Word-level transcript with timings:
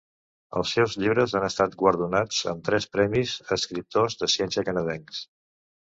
Els 0.59 0.71
seus 0.77 0.95
llibres 1.01 1.35
han 1.39 1.45
estat 1.49 1.75
guardonats 1.83 2.39
amb 2.53 2.65
tres 2.69 2.89
premis 2.97 3.35
Escriptors 3.59 4.19
de 4.23 4.31
ciència 4.37 4.65
canadencs. 4.71 5.25